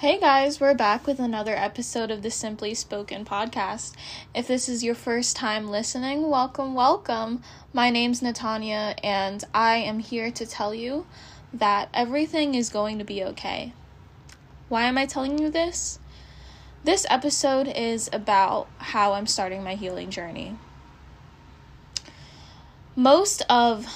Hey 0.00 0.20
guys, 0.20 0.60
we're 0.60 0.74
back 0.74 1.06
with 1.06 1.18
another 1.18 1.56
episode 1.56 2.10
of 2.10 2.20
the 2.20 2.30
Simply 2.30 2.74
Spoken 2.74 3.24
podcast. 3.24 3.94
If 4.34 4.46
this 4.46 4.68
is 4.68 4.84
your 4.84 4.94
first 4.94 5.36
time 5.36 5.70
listening, 5.70 6.28
welcome, 6.28 6.74
welcome. 6.74 7.42
My 7.72 7.88
name's 7.88 8.20
Natanya, 8.20 8.94
and 9.02 9.42
I 9.54 9.76
am 9.76 10.00
here 10.00 10.30
to 10.32 10.44
tell 10.44 10.74
you 10.74 11.06
that 11.50 11.88
everything 11.94 12.54
is 12.54 12.68
going 12.68 12.98
to 12.98 13.04
be 13.04 13.24
okay. 13.24 13.72
Why 14.68 14.82
am 14.82 14.98
I 14.98 15.06
telling 15.06 15.38
you 15.38 15.48
this? 15.48 15.98
This 16.84 17.06
episode 17.08 17.66
is 17.66 18.10
about 18.12 18.68
how 18.76 19.14
I'm 19.14 19.26
starting 19.26 19.64
my 19.64 19.76
healing 19.76 20.10
journey. 20.10 20.58
Most 22.94 23.40
of, 23.48 23.86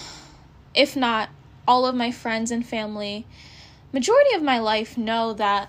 if 0.74 0.96
not 0.96 1.28
all 1.68 1.84
of 1.84 1.94
my 1.94 2.10
friends 2.10 2.50
and 2.50 2.66
family, 2.66 3.26
majority 3.92 4.34
of 4.34 4.42
my 4.42 4.58
life 4.58 4.96
know 4.96 5.34
that 5.34 5.68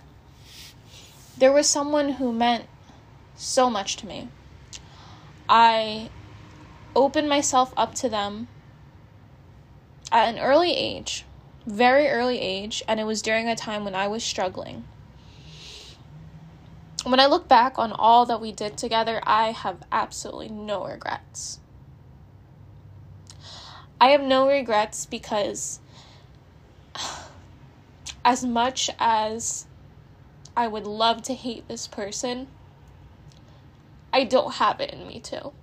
there 1.42 1.52
was 1.52 1.68
someone 1.68 2.10
who 2.14 2.32
meant 2.32 2.66
so 3.36 3.68
much 3.68 3.96
to 3.96 4.06
me. 4.06 4.30
I 5.50 6.12
opened 6.96 7.30
myself 7.30 7.74
up 7.76 7.96
to 7.96 8.10
them 8.10 8.48
at 10.12 10.30
an 10.30 10.38
early 10.40 10.76
age, 10.76 11.26
very 11.66 12.10
early 12.10 12.40
age, 12.40 12.84
and 12.88 13.00
it 13.00 13.06
was 13.06 13.24
during 13.24 13.50
a 13.50 13.56
time 13.56 13.84
when 13.84 13.96
I 13.96 14.08
was 14.08 14.24
struggling. 14.24 14.86
When 17.06 17.20
I 17.20 17.26
look 17.26 17.48
back 17.48 17.80
on 17.80 17.92
all 17.92 18.28
that 18.28 18.40
we 18.40 18.52
did 18.52 18.78
together, 18.78 19.20
I 19.26 19.50
have 19.50 19.78
absolutely 19.92 20.50
no 20.50 20.86
regrets. 20.86 21.60
I 24.00 24.10
have 24.10 24.22
no 24.22 24.48
regrets 24.48 25.08
because 25.08 25.80
as 28.24 28.46
much 28.46 28.92
as 29.00 29.66
I 30.62 30.68
would 30.68 30.86
love 30.86 31.24
to 31.24 31.34
hate 31.34 31.68
this 31.68 31.88
person, 31.88 32.46
I 34.14 34.26
don't 34.26 34.54
have 34.54 34.80
it 34.80 34.92
in 34.92 35.08
me 35.08 35.20
to. 35.22 35.54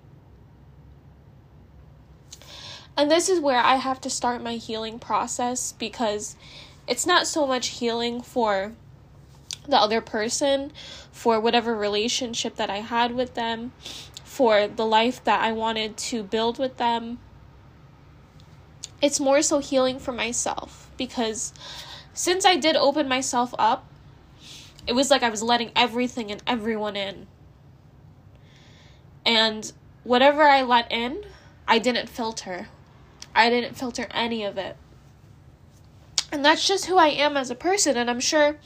And 2.97 3.09
this 3.09 3.29
is 3.29 3.39
where 3.39 3.61
I 3.61 3.77
have 3.77 4.01
to 4.01 4.11
start 4.11 4.43
my 4.43 4.55
healing 4.55 4.99
process 4.99 5.71
because 5.71 6.35
it's 6.89 7.07
not 7.07 7.29
so 7.29 7.47
much 7.47 7.69
healing 7.69 8.21
for 8.21 8.73
the 9.69 9.77
other 9.77 10.01
person, 10.01 10.73
for 11.13 11.39
whatever 11.39 11.77
relationship 11.77 12.57
that 12.57 12.69
I 12.69 12.79
had 12.79 13.15
with 13.15 13.35
them, 13.35 13.71
for 14.25 14.67
the 14.67 14.85
life 14.85 15.23
that 15.23 15.41
I 15.41 15.53
wanted 15.53 15.97
to 16.09 16.25
build 16.25 16.59
with 16.59 16.77
them. 16.77 17.21
It's 19.01 19.21
more 19.21 19.43
so 19.43 19.61
healing 19.61 20.01
for 20.01 20.11
myself 20.11 20.91
because 20.97 21.53
since 22.13 22.45
I 22.45 22.57
did 22.57 22.75
open 22.75 23.07
myself 23.07 23.55
up 23.61 23.88
it 24.89 24.95
was 24.95 25.11
like 25.11 25.23
I 25.23 25.29
was 25.29 25.43
letting 25.43 25.71
everything 25.77 26.33
and 26.33 26.43
everyone 26.47 26.97
in. 26.97 27.27
And 29.25 29.71
whatever 30.03 30.43
I 30.43 30.63
let 30.63 30.91
in, 30.91 31.25
I 31.69 31.79
didn't 31.79 32.09
filter. 32.09 32.69
I 33.35 33.51
didn't 33.51 33.77
filter 33.77 34.07
any 34.11 34.45
of 34.45 34.57
it. 34.57 34.79
And 36.33 36.43
that's 36.43 36.67
just 36.67 36.87
who 36.87 36.97
I 36.97 37.09
am 37.09 37.37
as 37.37 37.51
a 37.51 37.55
person. 37.55 37.99
And 37.99 38.09
I'm 38.09 38.19
sure 38.19 38.57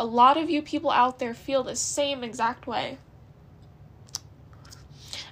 a 0.00 0.06
lot 0.06 0.38
of 0.38 0.48
you 0.48 0.62
people 0.62 0.90
out 0.90 1.18
there 1.18 1.34
feel 1.34 1.62
the 1.62 1.76
same 1.76 2.24
exact 2.24 2.66
way. 2.66 2.96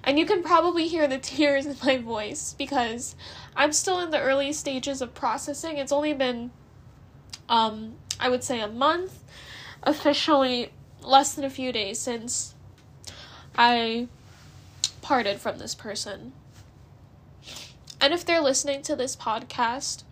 And 0.03 0.19
you 0.19 0.27
can 0.27 0.43
probably 0.43 0.89
hear 0.89 1.09
the 1.09 1.19
tears 1.23 1.65
in 1.65 1.77
my 1.83 1.97
voice 1.97 2.55
because 2.59 3.17
I'm 3.57 3.73
still 3.73 3.99
in 4.01 4.11
the 4.11 4.21
early 4.21 4.53
stages 4.53 5.01
of 5.01 5.15
processing. 5.15 5.79
It's 5.79 5.93
only 5.93 6.13
been, 6.13 6.51
um, 7.49 7.95
I 8.21 8.29
would 8.29 8.45
say, 8.45 8.61
a 8.61 8.69
month 8.69 9.21
officially 9.85 10.73
less 11.03 11.35
than 11.35 11.45
a 11.45 11.51
few 11.51 11.73
days 11.73 11.99
since 11.99 12.55
I 13.57 14.09
parted 15.03 15.41
from 15.41 15.59
this 15.59 15.75
person. 15.75 16.33
And 18.01 18.13
if 18.13 18.25
they're 18.25 18.41
listening 18.41 18.83
to 18.83 18.97
this 18.97 19.17
podcast, 19.17 20.03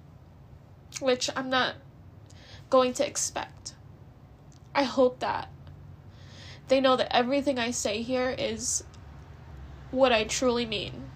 which 1.01 1.29
I'm 1.35 1.51
not 1.51 1.75
going 2.71 2.93
to 2.95 3.07
expect, 3.07 3.75
I 4.75 4.85
hope 4.85 5.19
that 5.21 5.49
they 6.69 6.81
know 6.81 6.97
that 6.97 7.15
everything 7.15 7.59
I 7.59 7.71
say 7.71 8.03
here 8.03 8.35
is 8.39 8.85
what 9.91 10.13
I 10.13 10.25
truly 10.25 10.65
mean. 10.65 11.11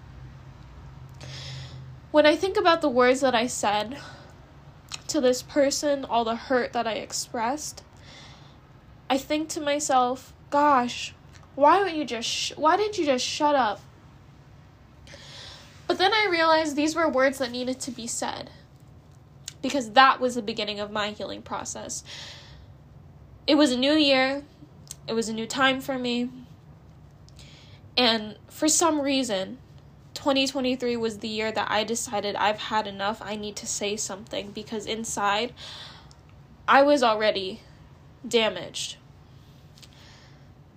When 2.11 2.25
I 2.25 2.35
think 2.35 2.57
about 2.57 2.81
the 2.81 2.89
words 2.89 3.21
that 3.21 3.33
I 3.33 3.47
said 3.47 3.97
to 5.07 5.21
this 5.21 5.41
person, 5.41 6.05
all 6.05 6.23
the 6.23 6.35
hurt 6.35 6.73
that 6.73 6.85
I 6.85 6.93
expressed, 6.93 7.83
I 9.09 9.17
think 9.17 9.49
to 9.49 9.61
myself, 9.61 10.33
gosh, 10.49 11.13
why 11.55 11.87
you 11.87 12.05
just 12.05 12.27
sh- 12.27 12.53
why 12.55 12.77
didn't 12.77 12.97
you 12.97 13.05
just 13.05 13.25
shut 13.25 13.55
up? 13.55 13.81
But 15.87 15.97
then 15.97 16.13
I 16.13 16.27
realized 16.29 16.75
these 16.75 16.95
were 16.95 17.07
words 17.07 17.37
that 17.37 17.51
needed 17.51 17.79
to 17.81 17.91
be 17.91 18.07
said. 18.07 18.51
Because 19.61 19.91
that 19.91 20.19
was 20.19 20.35
the 20.35 20.41
beginning 20.41 20.79
of 20.79 20.91
my 20.91 21.11
healing 21.11 21.41
process. 21.41 22.03
It 23.47 23.55
was 23.55 23.71
a 23.71 23.77
new 23.77 23.93
year. 23.93 24.43
It 25.07 25.13
was 25.13 25.29
a 25.29 25.33
new 25.33 25.47
time 25.47 25.81
for 25.81 25.97
me. 25.97 26.29
And 27.95 28.37
for 28.49 28.67
some 28.67 29.01
reason, 29.01 29.57
2023 30.13 30.97
was 30.97 31.19
the 31.19 31.27
year 31.27 31.51
that 31.51 31.71
I 31.71 31.83
decided 31.83 32.35
I've 32.35 32.59
had 32.59 32.85
enough. 32.85 33.21
I 33.21 33.35
need 33.35 33.55
to 33.57 33.65
say 33.65 33.95
something 33.95 34.51
because 34.51 34.85
inside 34.85 35.53
I 36.67 36.83
was 36.83 37.01
already 37.01 37.61
damaged. 38.27 38.97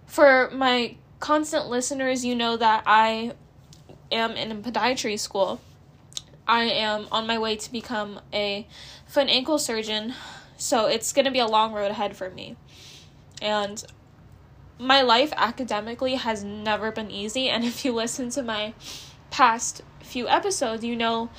For 0.07 0.51
my 0.53 0.97
constant 1.21 1.69
listeners, 1.69 2.25
you 2.25 2.35
know 2.35 2.57
that 2.57 2.83
I 2.87 3.35
am 4.11 4.33
in 4.33 4.63
podiatry 4.63 5.19
school. 5.19 5.61
I 6.47 6.65
am 6.65 7.07
on 7.13 7.27
my 7.27 7.39
way 7.39 7.57
to 7.57 7.71
become 7.71 8.21
a 8.33 8.67
foot 9.07 9.23
and 9.23 9.31
ankle 9.31 9.59
surgeon, 9.59 10.15
so 10.57 10.87
it's 10.87 11.13
going 11.13 11.27
to 11.27 11.31
be 11.31 11.39
a 11.39 11.47
long 11.47 11.73
road 11.73 11.93
ahead 11.93 12.17
for 12.17 12.29
me. 12.31 12.57
And 13.41 13.85
my 14.79 15.03
life 15.03 15.33
academically 15.37 16.17
has 16.17 16.43
never 16.43 16.91
been 16.91 17.11
easy, 17.11 17.49
and 17.49 17.65
if 17.73 17.85
you 17.85 17.93
listen 17.93 18.31
to 18.31 18.43
my 18.43 18.75
past 19.31 19.83
few 20.03 20.29
episodes, 20.29 20.85
you 20.85 20.97
know 20.97 21.31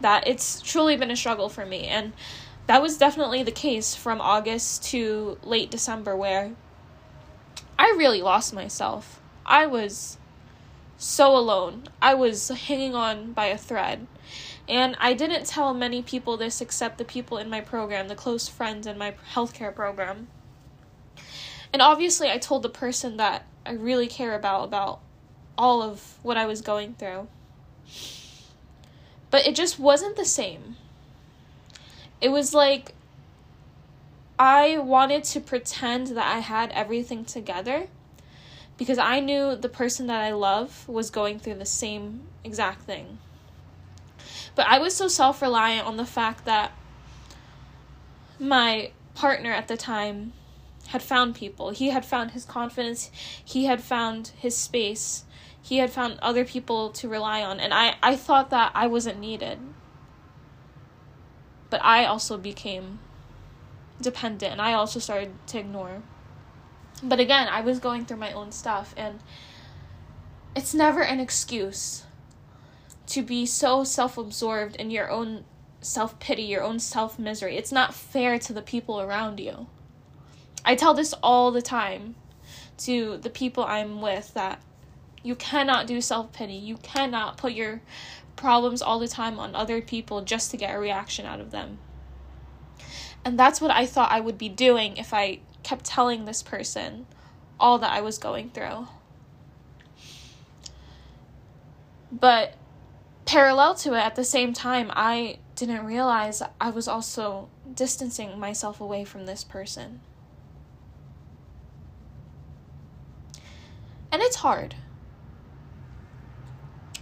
that 0.00 0.26
it's 0.26 0.60
truly 0.60 0.96
been 0.96 1.10
a 1.10 1.16
struggle 1.16 1.48
for 1.48 1.64
me. 1.64 1.84
And 1.84 2.12
that 2.66 2.82
was 2.82 2.98
definitely 2.98 3.42
the 3.42 3.52
case 3.52 3.94
from 3.94 4.20
August 4.20 4.84
to 4.84 5.38
late 5.42 5.70
December, 5.70 6.16
where 6.16 6.52
I 7.78 7.94
really 7.96 8.22
lost 8.22 8.52
myself. 8.52 9.20
I 9.44 9.66
was 9.66 10.18
so 10.96 11.36
alone. 11.36 11.84
I 12.02 12.14
was 12.14 12.48
hanging 12.48 12.94
on 12.94 13.32
by 13.32 13.46
a 13.46 13.58
thread. 13.58 14.06
And 14.68 14.96
I 14.98 15.14
didn't 15.14 15.46
tell 15.46 15.72
many 15.74 16.02
people 16.02 16.36
this 16.36 16.60
except 16.60 16.98
the 16.98 17.04
people 17.04 17.38
in 17.38 17.48
my 17.48 17.60
program, 17.60 18.08
the 18.08 18.16
close 18.16 18.48
friends 18.48 18.86
in 18.86 18.98
my 18.98 19.14
healthcare 19.32 19.72
program. 19.72 20.26
And 21.72 21.80
obviously, 21.80 22.30
I 22.30 22.38
told 22.38 22.62
the 22.62 22.68
person 22.68 23.16
that 23.18 23.46
I 23.64 23.72
really 23.72 24.08
care 24.08 24.34
about 24.34 24.64
about 24.64 25.00
all 25.56 25.82
of 25.82 26.18
what 26.22 26.36
I 26.36 26.46
was 26.46 26.62
going 26.62 26.94
through. 26.94 27.28
But 29.30 29.46
it 29.46 29.54
just 29.54 29.78
wasn't 29.78 30.16
the 30.16 30.24
same 30.24 30.76
it 32.20 32.30
was 32.30 32.54
like 32.54 32.94
I 34.38 34.78
wanted 34.78 35.24
to 35.24 35.40
pretend 35.40 36.08
that 36.08 36.26
I 36.26 36.40
had 36.40 36.70
everything 36.72 37.24
together 37.24 37.88
because 38.76 38.98
I 38.98 39.20
knew 39.20 39.56
the 39.56 39.68
person 39.68 40.06
that 40.08 40.20
I 40.20 40.32
love 40.32 40.86
was 40.88 41.10
going 41.10 41.38
through 41.38 41.54
the 41.54 41.64
same 41.64 42.22
exact 42.44 42.82
thing. 42.82 43.18
But 44.54 44.66
I 44.66 44.78
was 44.78 44.94
so 44.94 45.08
self 45.08 45.40
reliant 45.40 45.86
on 45.86 45.96
the 45.96 46.04
fact 46.04 46.44
that 46.44 46.72
my 48.38 48.90
partner 49.14 49.52
at 49.52 49.68
the 49.68 49.76
time 49.76 50.32
had 50.88 51.02
found 51.02 51.34
people. 51.34 51.70
He 51.70 51.88
had 51.88 52.04
found 52.04 52.32
his 52.32 52.44
confidence, 52.44 53.10
he 53.42 53.64
had 53.64 53.82
found 53.82 54.32
his 54.38 54.56
space, 54.56 55.24
he 55.60 55.78
had 55.78 55.90
found 55.90 56.18
other 56.20 56.44
people 56.44 56.90
to 56.90 57.08
rely 57.08 57.42
on, 57.42 57.58
and 57.58 57.74
I, 57.74 57.96
I 58.02 58.16
thought 58.16 58.50
that 58.50 58.70
I 58.74 58.86
wasn't 58.86 59.18
needed. 59.18 59.58
But 61.70 61.84
I 61.84 62.04
also 62.04 62.36
became 62.38 63.00
dependent 64.00 64.52
and 64.52 64.62
I 64.62 64.72
also 64.72 65.00
started 65.00 65.32
to 65.48 65.58
ignore. 65.58 66.02
But 67.02 67.20
again, 67.20 67.48
I 67.48 67.60
was 67.60 67.78
going 67.78 68.04
through 68.04 68.18
my 68.18 68.32
own 68.32 68.52
stuff 68.52 68.94
and 68.96 69.20
it's 70.54 70.74
never 70.74 71.02
an 71.02 71.20
excuse 71.20 72.04
to 73.08 73.22
be 73.22 73.46
so 73.46 73.84
self 73.84 74.18
absorbed 74.18 74.76
in 74.76 74.90
your 74.90 75.10
own 75.10 75.44
self 75.80 76.18
pity, 76.18 76.42
your 76.42 76.62
own 76.62 76.78
self 76.78 77.18
misery. 77.18 77.56
It's 77.56 77.72
not 77.72 77.94
fair 77.94 78.38
to 78.38 78.52
the 78.52 78.62
people 78.62 79.00
around 79.00 79.40
you. 79.40 79.66
I 80.64 80.74
tell 80.74 80.94
this 80.94 81.14
all 81.22 81.50
the 81.50 81.62
time 81.62 82.16
to 82.78 83.16
the 83.18 83.30
people 83.30 83.64
I'm 83.64 84.00
with 84.00 84.34
that 84.34 84.60
you 85.22 85.34
cannot 85.34 85.86
do 85.86 86.00
self 86.00 86.32
pity. 86.32 86.54
You 86.54 86.76
cannot 86.78 87.36
put 87.36 87.52
your 87.52 87.80
problems 88.36 88.82
all 88.82 88.98
the 88.98 89.08
time 89.08 89.38
on 89.38 89.54
other 89.54 89.80
people 89.80 90.22
just 90.22 90.50
to 90.50 90.56
get 90.56 90.74
a 90.74 90.78
reaction 90.78 91.26
out 91.26 91.40
of 91.40 91.50
them. 91.50 91.78
And 93.24 93.38
that's 93.38 93.60
what 93.60 93.70
I 93.70 93.86
thought 93.86 94.12
I 94.12 94.20
would 94.20 94.38
be 94.38 94.48
doing 94.48 94.96
if 94.98 95.12
I 95.12 95.40
kept 95.62 95.84
telling 95.84 96.24
this 96.24 96.42
person 96.42 97.06
all 97.58 97.78
that 97.78 97.92
I 97.92 98.00
was 98.00 98.18
going 98.18 98.50
through. 98.50 98.86
But 102.12 102.54
parallel 103.24 103.74
to 103.76 103.94
it, 103.94 103.98
at 103.98 104.14
the 104.14 104.24
same 104.24 104.52
time, 104.52 104.90
I 104.94 105.38
didn't 105.56 105.84
realize 105.84 106.42
I 106.60 106.70
was 106.70 106.86
also 106.86 107.48
distancing 107.74 108.38
myself 108.38 108.80
away 108.80 109.04
from 109.04 109.26
this 109.26 109.42
person. 109.42 110.00
And 114.12 114.22
it's 114.22 114.36
hard. 114.36 114.76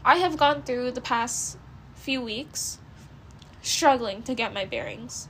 I 0.04 0.16
have 0.16 0.36
gone 0.36 0.62
through 0.62 0.90
the 0.90 1.00
past 1.00 1.56
few 1.94 2.20
weeks 2.20 2.78
struggling 3.62 4.22
to 4.24 4.34
get 4.34 4.52
my 4.52 4.64
bearings. 4.66 5.28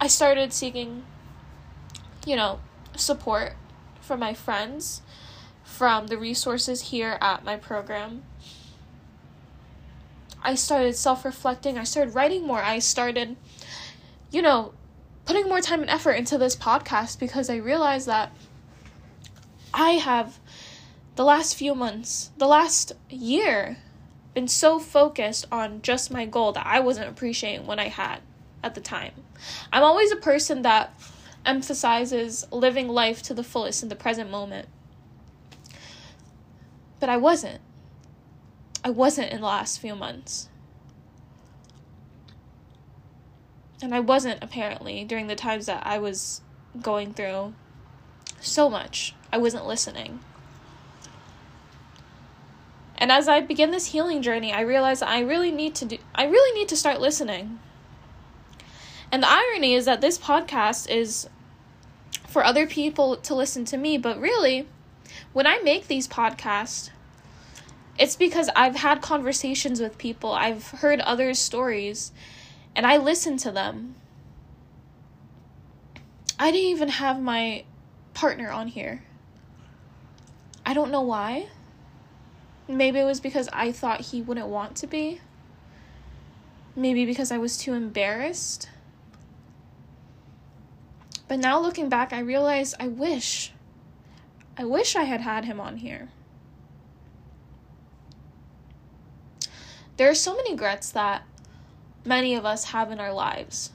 I 0.00 0.08
started 0.08 0.52
seeking, 0.52 1.04
you 2.26 2.34
know, 2.34 2.58
support 2.96 3.54
from 4.00 4.18
my 4.18 4.34
friends, 4.34 5.02
from 5.62 6.08
the 6.08 6.18
resources 6.18 6.90
here 6.90 7.18
at 7.20 7.44
my 7.44 7.56
program. 7.56 8.24
I 10.42 10.56
started 10.56 10.96
self 10.96 11.24
reflecting. 11.24 11.78
I 11.78 11.84
started 11.84 12.16
writing 12.16 12.44
more. 12.44 12.60
I 12.60 12.80
started, 12.80 13.36
you 14.32 14.42
know, 14.42 14.74
putting 15.24 15.48
more 15.48 15.60
time 15.60 15.82
and 15.82 15.90
effort 15.90 16.14
into 16.14 16.36
this 16.36 16.56
podcast 16.56 17.20
because 17.20 17.48
I 17.48 17.56
realized 17.56 18.08
that 18.08 18.32
I 19.72 19.92
have 19.92 20.40
the 21.16 21.24
last 21.24 21.54
few 21.56 21.74
months, 21.74 22.30
the 22.38 22.46
last 22.46 22.92
year, 23.10 23.78
been 24.34 24.48
so 24.48 24.78
focused 24.78 25.46
on 25.52 25.82
just 25.82 26.10
my 26.10 26.24
goal 26.24 26.52
that 26.52 26.66
I 26.66 26.80
wasn't 26.80 27.08
appreciating 27.08 27.66
what 27.66 27.78
I 27.78 27.88
had 27.88 28.20
at 28.62 28.74
the 28.74 28.80
time. 28.80 29.12
I'm 29.72 29.82
always 29.82 30.10
a 30.10 30.16
person 30.16 30.62
that 30.62 30.94
emphasizes 31.44 32.46
living 32.50 32.88
life 32.88 33.22
to 33.24 33.34
the 33.34 33.44
fullest 33.44 33.82
in 33.82 33.88
the 33.88 33.96
present 33.96 34.30
moment. 34.30 34.68
But 37.00 37.08
I 37.08 37.16
wasn't. 37.16 37.60
I 38.84 38.90
wasn't 38.90 39.32
in 39.32 39.40
the 39.40 39.46
last 39.46 39.80
few 39.80 39.94
months. 39.94 40.48
And 43.82 43.94
I 43.94 44.00
wasn't 44.00 44.42
apparently 44.42 45.04
during 45.04 45.26
the 45.26 45.34
times 45.34 45.66
that 45.66 45.84
I 45.84 45.98
was 45.98 46.40
going 46.80 47.12
through 47.12 47.54
so 48.40 48.70
much. 48.70 49.14
I 49.32 49.38
wasn't 49.38 49.66
listening. 49.66 50.20
And 53.02 53.10
as 53.10 53.26
I 53.26 53.40
begin 53.40 53.72
this 53.72 53.86
healing 53.86 54.22
journey, 54.22 54.52
I 54.52 54.60
realize 54.60 55.02
I 55.02 55.18
really 55.22 55.50
need 55.50 55.74
to 55.74 55.84
do 55.84 55.98
I 56.14 56.24
really 56.26 56.56
need 56.56 56.68
to 56.68 56.76
start 56.76 57.00
listening. 57.00 57.58
And 59.10 59.24
the 59.24 59.28
irony 59.28 59.74
is 59.74 59.86
that 59.86 60.00
this 60.00 60.16
podcast 60.16 60.88
is 60.88 61.28
for 62.28 62.44
other 62.44 62.64
people 62.64 63.16
to 63.16 63.34
listen 63.34 63.64
to 63.64 63.76
me, 63.76 63.98
but 63.98 64.20
really, 64.20 64.68
when 65.32 65.48
I 65.48 65.58
make 65.64 65.88
these 65.88 66.06
podcasts, 66.06 66.90
it's 67.98 68.14
because 68.14 68.48
I've 68.54 68.76
had 68.76 69.02
conversations 69.02 69.80
with 69.80 69.98
people, 69.98 70.30
I've 70.30 70.68
heard 70.68 71.00
others' 71.00 71.40
stories, 71.40 72.12
and 72.76 72.86
I 72.86 72.98
listen 72.98 73.36
to 73.38 73.50
them. 73.50 73.96
I 76.38 76.52
didn't 76.52 76.70
even 76.70 76.88
have 76.88 77.20
my 77.20 77.64
partner 78.14 78.52
on 78.52 78.68
here. 78.68 79.02
I 80.64 80.72
don't 80.72 80.92
know 80.92 81.02
why. 81.02 81.48
Maybe 82.72 83.00
it 83.00 83.04
was 83.04 83.20
because 83.20 83.50
I 83.52 83.70
thought 83.70 84.00
he 84.00 84.22
wouldn't 84.22 84.48
want 84.48 84.76
to 84.76 84.86
be. 84.86 85.20
Maybe 86.74 87.04
because 87.04 87.30
I 87.30 87.36
was 87.36 87.58
too 87.58 87.74
embarrassed. 87.74 88.70
But 91.28 91.38
now 91.38 91.60
looking 91.60 91.90
back, 91.90 92.14
I 92.14 92.20
realize 92.20 92.74
I 92.80 92.88
wish. 92.88 93.52
I 94.56 94.64
wish 94.64 94.96
I 94.96 95.04
had 95.04 95.20
had 95.20 95.44
him 95.44 95.60
on 95.60 95.76
here. 95.76 96.08
There 99.98 100.08
are 100.08 100.14
so 100.14 100.34
many 100.34 100.52
regrets 100.52 100.90
that 100.92 101.24
many 102.06 102.34
of 102.34 102.46
us 102.46 102.64
have 102.64 102.90
in 102.90 102.98
our 102.98 103.12
lives. 103.12 103.70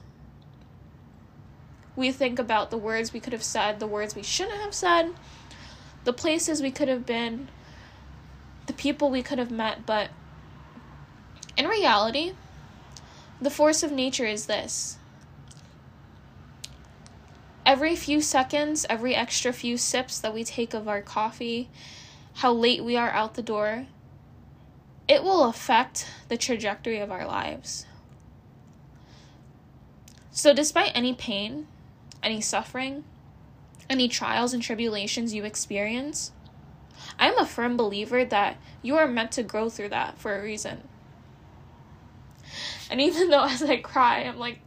We 1.94 2.10
think 2.10 2.40
about 2.40 2.72
the 2.72 2.78
words 2.78 3.12
we 3.12 3.20
could 3.20 3.32
have 3.32 3.44
said, 3.44 3.78
the 3.78 3.86
words 3.86 4.16
we 4.16 4.24
shouldn't 4.24 4.60
have 4.60 4.74
said, 4.74 5.14
the 6.02 6.12
places 6.12 6.60
we 6.60 6.72
could 6.72 6.88
have 6.88 7.06
been, 7.06 7.48
the 8.68 8.72
people 8.74 9.10
we 9.10 9.22
could 9.22 9.38
have 9.38 9.50
met, 9.50 9.84
but 9.84 10.10
in 11.56 11.66
reality, 11.66 12.34
the 13.40 13.50
force 13.50 13.82
of 13.82 13.90
nature 13.90 14.26
is 14.26 14.46
this. 14.46 14.98
Every 17.66 17.96
few 17.96 18.20
seconds, 18.20 18.86
every 18.88 19.14
extra 19.14 19.52
few 19.52 19.76
sips 19.76 20.20
that 20.20 20.32
we 20.32 20.44
take 20.44 20.74
of 20.74 20.86
our 20.86 21.02
coffee, 21.02 21.68
how 22.34 22.52
late 22.52 22.84
we 22.84 22.96
are 22.96 23.10
out 23.10 23.34
the 23.34 23.42
door, 23.42 23.86
it 25.08 25.24
will 25.24 25.44
affect 25.44 26.06
the 26.28 26.36
trajectory 26.36 26.98
of 26.98 27.10
our 27.10 27.26
lives. 27.26 27.86
So, 30.30 30.52
despite 30.52 30.92
any 30.94 31.14
pain, 31.14 31.66
any 32.22 32.40
suffering, 32.42 33.04
any 33.88 34.08
trials 34.08 34.52
and 34.52 34.62
tribulations 34.62 35.32
you 35.32 35.44
experience, 35.44 36.32
I'm 37.18 37.38
a 37.38 37.46
firm 37.46 37.76
believer 37.76 38.24
that 38.24 38.56
you 38.82 38.96
are 38.96 39.06
meant 39.06 39.32
to 39.32 39.42
grow 39.42 39.68
through 39.68 39.90
that 39.90 40.18
for 40.18 40.38
a 40.38 40.42
reason. 40.42 40.86
And 42.90 43.00
even 43.00 43.28
though 43.28 43.44
as 43.48 43.62
I 43.62 43.76
cry, 43.78 44.22
I'm 44.22 44.38
like 44.38 44.60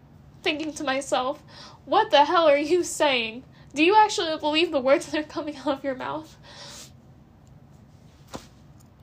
thinking 0.44 0.74
to 0.74 0.84
myself, 0.84 1.42
what 1.86 2.12
the 2.12 2.26
hell 2.26 2.48
are 2.48 2.58
you 2.58 2.84
saying? 2.84 3.44
Do 3.74 3.84
you 3.84 3.96
actually 3.96 4.38
believe 4.38 4.72
the 4.72 4.82
words 4.82 5.08
that 5.08 5.20
are 5.20 5.24
coming 5.24 5.56
out 5.58 5.68
of 5.68 5.84
your 5.84 5.96
mouth? 5.96 6.38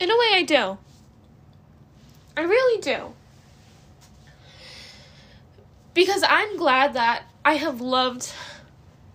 In 0.01 0.11
a 0.11 0.15
way, 0.15 0.29
I 0.33 0.43
do. 0.43 0.79
I 2.37 2.43
really 2.43 2.81
do. 2.81 3.15
Because 5.95 6.23
I'm 6.29 6.57
glad 6.57 6.93
that 6.95 7.25
I 7.45 7.55
have 7.55 7.81
loved 7.81 8.33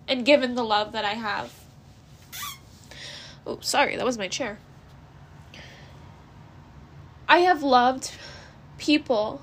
and 0.06 0.26
given 0.26 0.54
the 0.54 0.64
love 0.64 0.92
that 0.92 1.04
I 1.04 1.14
have. 1.14 1.63
Oh, 3.46 3.58
sorry, 3.60 3.96
that 3.96 4.04
was 4.04 4.18
my 4.18 4.28
chair. 4.28 4.58
I 7.28 7.38
have 7.38 7.62
loved 7.62 8.12
people 8.78 9.42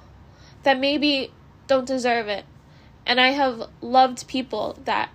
that 0.64 0.80
maybe 0.80 1.32
don't 1.68 1.88
deserve 1.88 2.28
it. 2.28 2.46
And 3.06 3.20
I 3.20 3.30
have 3.30 3.70
loved 3.82 4.28
people 4.28 4.78
that 4.86 5.10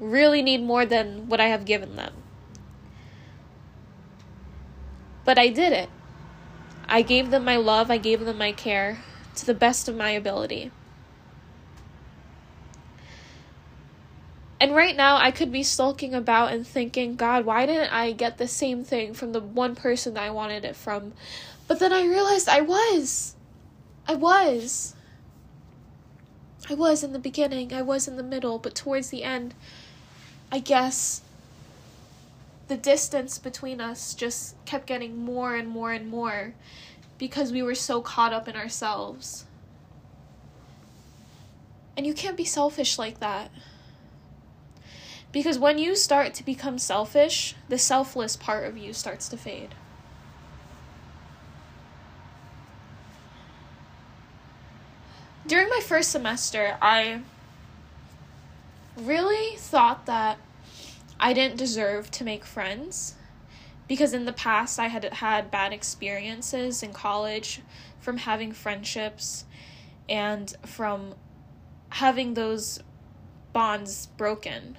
really 0.00 0.42
need 0.42 0.62
more 0.62 0.86
than 0.86 1.28
what 1.28 1.40
I 1.40 1.46
have 1.46 1.64
given 1.64 1.96
them. 1.96 2.12
But 5.24 5.38
I 5.38 5.48
did 5.48 5.72
it. 5.72 5.90
I 6.88 7.02
gave 7.02 7.30
them 7.30 7.44
my 7.44 7.56
love, 7.56 7.90
I 7.90 7.98
gave 7.98 8.20
them 8.24 8.38
my 8.38 8.52
care 8.52 8.98
to 9.34 9.44
the 9.44 9.54
best 9.54 9.88
of 9.88 9.96
my 9.96 10.10
ability. 10.10 10.70
And 14.58 14.74
right 14.74 14.96
now, 14.96 15.16
I 15.16 15.30
could 15.30 15.52
be 15.52 15.62
sulking 15.62 16.14
about 16.14 16.52
and 16.52 16.66
thinking, 16.66 17.16
God, 17.16 17.44
why 17.44 17.66
didn't 17.66 17.92
I 17.92 18.12
get 18.12 18.38
the 18.38 18.48
same 18.48 18.84
thing 18.84 19.12
from 19.12 19.32
the 19.32 19.40
one 19.40 19.74
person 19.74 20.14
that 20.14 20.22
I 20.22 20.30
wanted 20.30 20.64
it 20.64 20.76
from? 20.76 21.12
But 21.68 21.78
then 21.78 21.92
I 21.92 22.06
realized 22.06 22.48
I 22.48 22.62
was. 22.62 23.34
I 24.08 24.14
was. 24.14 24.94
I 26.68 26.74
was 26.74 27.04
in 27.04 27.12
the 27.12 27.18
beginning, 27.18 27.72
I 27.72 27.82
was 27.82 28.08
in 28.08 28.16
the 28.16 28.24
middle, 28.24 28.58
but 28.58 28.74
towards 28.74 29.10
the 29.10 29.22
end, 29.22 29.54
I 30.50 30.58
guess 30.58 31.22
the 32.66 32.76
distance 32.76 33.38
between 33.38 33.80
us 33.80 34.14
just 34.14 34.56
kept 34.64 34.86
getting 34.86 35.16
more 35.16 35.54
and 35.54 35.68
more 35.68 35.92
and 35.92 36.08
more 36.08 36.54
because 37.18 37.52
we 37.52 37.62
were 37.62 37.76
so 37.76 38.00
caught 38.00 38.32
up 38.32 38.48
in 38.48 38.56
ourselves. 38.56 39.44
And 41.96 42.04
you 42.04 42.14
can't 42.14 42.36
be 42.36 42.44
selfish 42.44 42.98
like 42.98 43.20
that. 43.20 43.50
Because 45.32 45.58
when 45.58 45.78
you 45.78 45.94
start 45.96 46.34
to 46.34 46.44
become 46.44 46.78
selfish, 46.78 47.54
the 47.68 47.78
selfless 47.78 48.36
part 48.36 48.64
of 48.64 48.78
you 48.78 48.92
starts 48.92 49.28
to 49.28 49.36
fade. 49.36 49.74
During 55.46 55.68
my 55.68 55.80
first 55.80 56.10
semester, 56.10 56.76
I 56.82 57.20
really 58.96 59.56
thought 59.56 60.06
that 60.06 60.38
I 61.20 61.32
didn't 61.32 61.56
deserve 61.56 62.10
to 62.12 62.24
make 62.24 62.44
friends 62.44 63.14
because 63.88 64.12
in 64.12 64.24
the 64.24 64.32
past 64.32 64.80
I 64.80 64.88
had 64.88 65.04
had 65.04 65.50
bad 65.50 65.72
experiences 65.72 66.82
in 66.82 66.92
college 66.92 67.60
from 68.00 68.18
having 68.18 68.52
friendships 68.52 69.44
and 70.08 70.54
from 70.64 71.14
having 71.90 72.34
those 72.34 72.80
bonds 73.52 74.06
broken 74.16 74.76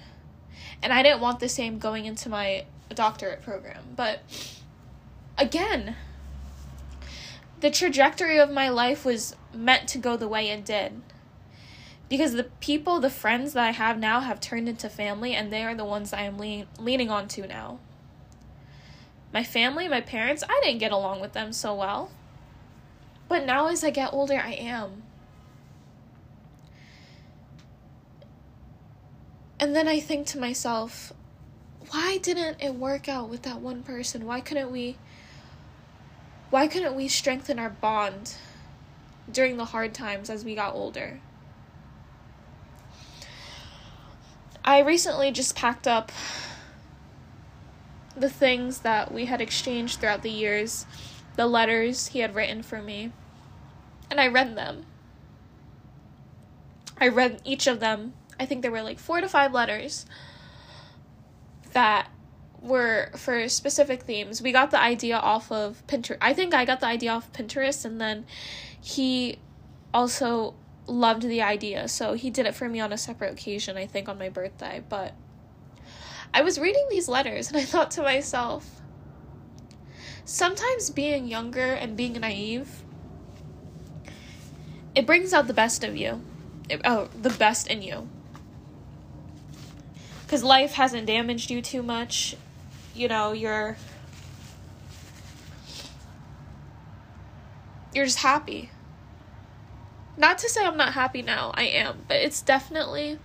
and 0.82 0.92
I 0.94 1.04
didn't 1.04 1.22
want 1.22 1.40
the 1.40 1.50
same 1.50 1.80
going 1.80 2.06
into 2.06 2.30
my 2.30 2.66
doctorate 2.94 3.42
program. 3.42 3.84
But 3.96 4.22
again, 5.38 5.96
the 7.60 7.70
trajectory 7.72 8.38
of 8.40 8.52
my 8.52 8.70
life 8.70 9.04
was 9.06 9.36
meant 9.54 9.88
to 9.90 9.98
go 9.98 10.16
the 10.18 10.28
way 10.28 10.50
it 10.50 10.66
did. 10.66 11.02
because 12.10 12.34
the 12.34 12.46
people, 12.62 13.00
the 13.00 13.10
friends 13.10 13.54
that 13.54 13.68
I 13.68 13.72
have 13.72 14.00
now 14.00 14.22
have 14.22 14.40
turned 14.40 14.70
into 14.70 14.90
family 14.90 15.34
and 15.34 15.52
they 15.52 15.64
are 15.64 15.76
the 15.76 15.84
ones 15.86 16.14
I 16.14 16.22
am 16.22 16.38
lean- 16.38 16.68
leaning 16.80 17.10
on 17.10 17.28
to 17.30 17.46
now. 17.48 17.80
My 19.34 19.44
family, 19.44 19.88
my 19.90 20.00
parents, 20.02 20.44
I 20.48 20.62
didn't 20.64 20.80
get 20.80 20.94
along 20.94 21.20
with 21.20 21.34
them 21.34 21.52
so 21.52 21.76
well. 21.76 22.10
But 23.28 23.46
now 23.46 23.68
as 23.68 23.84
I 23.84 23.90
get 23.90 24.14
older, 24.14 24.40
I 24.40 24.54
am. 24.54 25.04
And 29.60 29.76
then 29.76 29.88
I 29.88 30.00
think 30.00 30.28
to 30.28 30.40
myself, 30.40 31.14
why 31.90 32.18
didn't 32.18 32.62
it 32.62 32.76
work 32.76 33.10
out 33.10 33.30
with 33.30 33.44
that 33.44 33.60
one 33.60 33.84
person? 33.84 34.26
Why 34.26 34.40
couldn't 34.42 34.72
we 34.72 34.98
why 36.50 36.68
couldn't 36.68 36.96
we 36.96 37.10
strengthen 37.10 37.60
our 37.60 37.70
bond 37.70 38.36
during 39.30 39.58
the 39.58 39.66
hard 39.66 39.94
times 39.94 40.30
as 40.30 40.46
we 40.46 40.56
got 40.56 40.74
older? 40.74 41.20
I 44.64 44.80
recently 44.80 45.32
just 45.32 45.56
packed 45.56 45.88
up 45.88 46.12
the 48.16 48.30
things 48.30 48.80
that 48.80 49.14
we 49.14 49.26
had 49.26 49.42
exchanged 49.42 50.00
throughout 50.00 50.24
the 50.24 50.30
years, 50.30 50.86
the 51.36 51.48
letters 51.48 52.08
he 52.08 52.20
had 52.20 52.36
written 52.36 52.64
for 52.64 52.82
me, 52.82 53.12
and 54.10 54.20
I 54.20 54.28
read 54.28 54.56
them. 54.56 54.86
I 57.00 57.08
read 57.10 57.42
each 57.46 57.68
of 57.68 57.80
them. 57.80 58.14
I 58.40 58.46
think 58.46 58.62
there 58.62 58.72
were 58.72 58.82
like 58.82 59.00
four 59.00 59.22
to 59.22 59.28
five 59.28 59.54
letters 59.54 60.06
that 61.74 62.10
were 62.62 63.10
for 63.16 63.48
specific 63.50 64.04
themes. 64.04 64.42
We 64.42 64.52
got 64.52 64.72
the 64.72 64.80
idea 64.80 65.18
off 65.18 65.52
of 65.52 65.86
Pinterest. 65.88 66.18
I 66.22 66.34
think 66.34 66.54
I 66.54 66.66
got 66.66 66.80
the 66.80 66.88
idea 66.88 67.12
off 67.12 67.32
Pinterest, 67.34 67.86
and 67.86 68.00
then 68.02 68.26
he 68.82 69.40
also 69.94 70.56
loved 70.88 71.24
the 71.24 71.42
idea, 71.42 71.88
so 71.88 72.14
he 72.14 72.30
did 72.30 72.46
it 72.46 72.56
for 72.56 72.70
me 72.70 72.80
on 72.80 72.94
a 72.94 72.98
separate 72.98 73.34
occasion, 73.34 73.78
I 73.78 73.86
think 73.86 74.08
on 74.08 74.18
my 74.18 74.30
birthday. 74.30 74.82
But 74.88 75.14
I 76.34 76.42
was 76.42 76.60
reading 76.60 76.86
these 76.90 77.08
letters 77.08 77.50
and 77.50 77.58
I 77.58 77.64
thought 77.64 77.92
to 77.92 78.02
myself, 78.02 78.82
sometimes 80.26 80.90
being 80.90 81.28
younger 81.28 81.74
and 81.74 81.96
being 81.98 82.14
naive, 82.14 82.84
it 84.96 85.06
brings 85.06 85.34
out 85.34 85.48
the 85.48 85.54
best 85.54 85.84
of 85.84 85.96
you. 85.96 86.22
It, 86.70 86.82
oh, 86.86 87.10
the 87.22 87.30
best 87.30 87.68
in 87.68 87.82
you. 87.82 88.10
Because 90.28 90.44
life 90.44 90.74
hasn't 90.74 91.08
damaged 91.08 91.50
you 91.50 91.62
too 91.62 91.82
much. 91.82 92.36
You 92.94 93.08
know, 93.08 93.32
you're. 93.32 93.78
You're 97.94 98.04
just 98.04 98.20
happy. 98.20 98.70
Not 100.18 100.38
to 100.40 100.50
say 100.50 100.66
I'm 100.66 100.76
not 100.76 100.94
happy 100.94 101.22
now, 101.22 101.52
I 101.54 101.64
am, 101.64 102.00
but 102.10 102.18
it's 102.18 102.42
definitely 102.42 103.20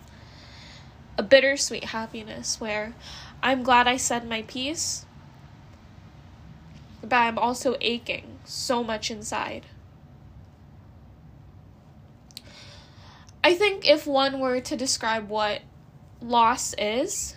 a 1.18 1.24
bittersweet 1.24 1.86
happiness 1.86 2.60
where 2.60 2.94
I'm 3.42 3.64
glad 3.64 3.88
I 3.88 3.96
said 3.96 4.28
my 4.28 4.42
piece, 4.42 5.04
but 7.00 7.16
I'm 7.16 7.36
also 7.36 7.76
aching 7.80 8.38
so 8.44 8.84
much 8.84 9.10
inside. 9.10 9.66
I 13.42 13.54
think 13.54 13.88
if 13.88 14.06
one 14.06 14.38
were 14.38 14.60
to 14.60 14.76
describe 14.76 15.28
what 15.28 15.62
loss 16.22 16.74
is, 16.78 17.36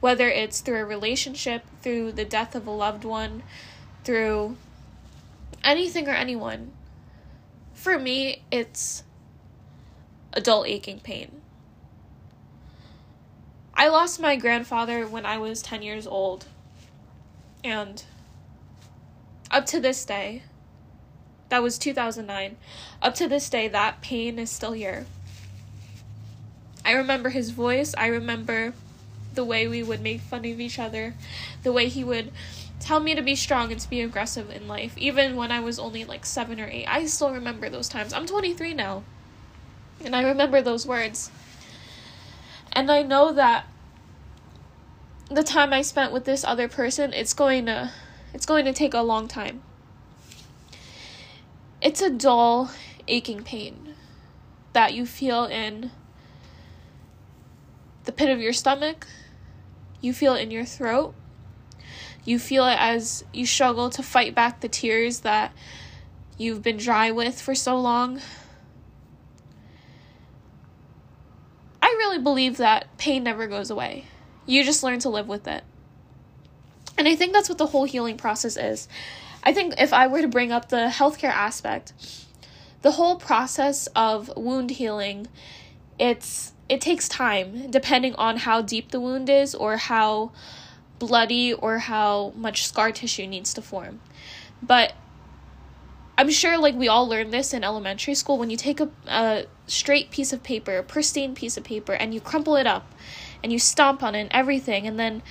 whether 0.00 0.28
it's 0.28 0.60
through 0.60 0.80
a 0.80 0.84
relationship, 0.84 1.64
through 1.80 2.12
the 2.12 2.24
death 2.24 2.54
of 2.54 2.66
a 2.66 2.70
loved 2.70 3.04
one, 3.04 3.42
through 4.04 4.56
anything 5.64 6.08
or 6.08 6.12
anyone, 6.12 6.72
for 7.72 7.98
me, 7.98 8.42
it's 8.50 9.04
adult 10.32 10.66
aching 10.66 11.00
pain. 11.00 11.40
I 13.74 13.88
lost 13.88 14.20
my 14.20 14.36
grandfather 14.36 15.06
when 15.06 15.26
I 15.26 15.38
was 15.38 15.62
10 15.62 15.82
years 15.82 16.06
old. 16.06 16.46
And 17.64 18.02
up 19.50 19.66
to 19.66 19.80
this 19.80 20.04
day, 20.04 20.42
that 21.48 21.62
was 21.62 21.78
2009. 21.78 22.56
Up 23.00 23.14
to 23.16 23.28
this 23.28 23.50
day, 23.50 23.68
that 23.68 24.00
pain 24.00 24.38
is 24.38 24.50
still 24.50 24.72
here. 24.72 25.06
I 26.84 26.92
remember 26.92 27.30
his 27.30 27.50
voice. 27.50 27.94
I 27.96 28.06
remember 28.08 28.74
the 29.34 29.44
way 29.44 29.66
we 29.66 29.82
would 29.82 30.00
make 30.00 30.20
fun 30.20 30.44
of 30.44 30.60
each 30.60 30.78
other, 30.78 31.14
the 31.62 31.72
way 31.72 31.88
he 31.88 32.04
would 32.04 32.30
tell 32.80 33.00
me 33.00 33.14
to 33.14 33.22
be 33.22 33.36
strong 33.36 33.70
and 33.70 33.80
to 33.80 33.88
be 33.88 34.00
aggressive 34.00 34.50
in 34.50 34.66
life, 34.66 34.96
even 34.98 35.36
when 35.36 35.52
I 35.52 35.60
was 35.60 35.78
only 35.78 36.04
like 36.04 36.26
seven 36.26 36.60
or 36.60 36.66
eight. 36.66 36.86
I 36.86 37.06
still 37.06 37.32
remember 37.32 37.68
those 37.68 37.88
times. 37.88 38.12
I'm 38.12 38.26
23 38.26 38.74
now, 38.74 39.04
and 40.04 40.14
I 40.14 40.22
remember 40.22 40.60
those 40.60 40.86
words. 40.86 41.30
And 42.72 42.90
I 42.90 43.02
know 43.02 43.32
that 43.32 43.66
the 45.30 45.42
time 45.42 45.72
I 45.72 45.82
spent 45.82 46.12
with 46.12 46.24
this 46.24 46.44
other 46.44 46.68
person, 46.68 47.12
it's 47.12 47.34
going 47.34 47.66
to 47.66 47.92
it's 48.34 48.46
going 48.46 48.64
to 48.64 48.72
take 48.72 48.94
a 48.94 49.02
long 49.02 49.28
time. 49.28 49.62
It's 51.80 52.00
a 52.00 52.10
dull, 52.10 52.70
aching 53.08 53.42
pain 53.42 53.94
that 54.72 54.94
you 54.94 55.04
feel 55.04 55.44
in 55.44 55.90
the 58.04 58.12
pit 58.12 58.28
of 58.28 58.40
your 58.40 58.52
stomach. 58.52 59.06
You 60.00 60.12
feel 60.12 60.34
it 60.34 60.42
in 60.42 60.50
your 60.50 60.64
throat. 60.64 61.14
You 62.24 62.38
feel 62.38 62.66
it 62.66 62.76
as 62.78 63.24
you 63.32 63.46
struggle 63.46 63.90
to 63.90 64.02
fight 64.02 64.34
back 64.34 64.60
the 64.60 64.68
tears 64.68 65.20
that 65.20 65.52
you've 66.38 66.62
been 66.62 66.76
dry 66.76 67.10
with 67.10 67.40
for 67.40 67.54
so 67.54 67.78
long. 67.78 68.20
I 71.80 71.86
really 71.86 72.18
believe 72.18 72.58
that 72.58 72.96
pain 72.96 73.24
never 73.24 73.46
goes 73.46 73.70
away. 73.70 74.06
You 74.46 74.64
just 74.64 74.82
learn 74.82 75.00
to 75.00 75.08
live 75.08 75.28
with 75.28 75.48
it. 75.48 75.64
And 76.96 77.08
I 77.08 77.16
think 77.16 77.32
that's 77.32 77.48
what 77.48 77.58
the 77.58 77.66
whole 77.66 77.84
healing 77.84 78.16
process 78.16 78.56
is. 78.56 78.88
I 79.42 79.52
think 79.52 79.74
if 79.78 79.92
I 79.92 80.06
were 80.06 80.22
to 80.22 80.28
bring 80.28 80.52
up 80.52 80.68
the 80.68 80.88
healthcare 80.88 81.30
aspect, 81.30 81.92
the 82.82 82.92
whole 82.92 83.16
process 83.16 83.88
of 83.96 84.30
wound 84.36 84.70
healing, 84.70 85.26
it's 85.98 86.51
it 86.68 86.80
takes 86.80 87.08
time 87.08 87.70
depending 87.70 88.14
on 88.14 88.38
how 88.38 88.62
deep 88.62 88.90
the 88.90 89.00
wound 89.00 89.28
is 89.28 89.54
or 89.54 89.76
how 89.76 90.32
bloody 90.98 91.52
or 91.52 91.78
how 91.78 92.32
much 92.36 92.66
scar 92.66 92.92
tissue 92.92 93.26
needs 93.26 93.52
to 93.54 93.62
form. 93.62 94.00
But 94.62 94.94
I'm 96.16 96.30
sure 96.30 96.58
like 96.58 96.74
we 96.74 96.88
all 96.88 97.08
learned 97.08 97.32
this 97.32 97.52
in 97.52 97.64
elementary 97.64 98.14
school 98.14 98.38
when 98.38 98.50
you 98.50 98.56
take 98.56 98.80
a, 98.80 98.90
a 99.06 99.46
straight 99.66 100.10
piece 100.10 100.32
of 100.32 100.42
paper, 100.42 100.78
a 100.78 100.82
pristine 100.82 101.34
piece 101.34 101.56
of 101.56 101.64
paper 101.64 101.94
and 101.94 102.14
you 102.14 102.20
crumple 102.20 102.56
it 102.56 102.66
up 102.66 102.94
and 103.42 103.52
you 103.52 103.58
stomp 103.58 104.02
on 104.02 104.14
it 104.14 104.20
and 104.20 104.30
everything 104.32 104.86
and 104.86 104.98
then 104.98 105.22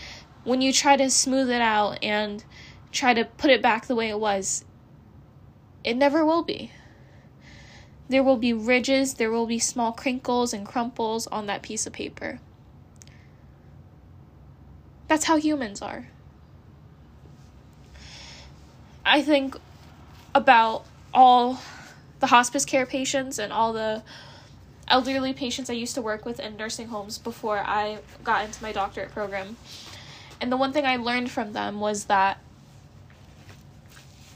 when 0.43 0.61
you 0.61 0.73
try 0.73 0.97
to 0.97 1.09
smooth 1.09 1.49
it 1.49 1.61
out 1.61 1.97
and 2.03 2.43
try 2.91 3.13
to 3.13 3.23
put 3.23 3.49
it 3.49 3.61
back 3.61 3.85
the 3.85 3.95
way 3.95 4.09
it 4.09 4.19
was 4.19 4.65
it 5.83 5.95
never 5.95 6.25
will 6.25 6.43
be 6.43 6.71
there 8.11 8.23
will 8.23 8.37
be 8.37 8.53
ridges 8.53 9.15
there 9.15 9.31
will 9.31 9.45
be 9.45 9.59
small 9.59 9.91
crinkles 9.91 10.53
and 10.53 10.65
crumples 10.65 11.27
on 11.27 11.45
that 11.45 11.61
piece 11.61 11.87
of 11.87 11.93
paper 11.93 12.39
that's 15.07 15.25
how 15.25 15.37
humans 15.37 15.81
are 15.81 16.07
i 19.05 19.21
think 19.21 19.55
about 20.33 20.85
all 21.13 21.59
the 22.19 22.27
hospice 22.27 22.65
care 22.65 22.85
patients 22.85 23.39
and 23.39 23.51
all 23.51 23.73
the 23.73 24.03
elderly 24.91 25.33
patients 25.33 25.69
I 25.69 25.73
used 25.73 25.95
to 25.95 26.01
work 26.01 26.25
with 26.25 26.39
in 26.39 26.57
nursing 26.57 26.89
homes 26.89 27.17
before 27.17 27.59
I 27.59 27.99
got 28.23 28.45
into 28.45 28.61
my 28.61 28.71
doctorate 28.71 29.11
program. 29.11 29.57
And 30.39 30.51
the 30.51 30.57
one 30.57 30.73
thing 30.73 30.85
I 30.85 30.97
learned 30.97 31.31
from 31.31 31.53
them 31.53 31.79
was 31.79 32.05
that 32.05 32.39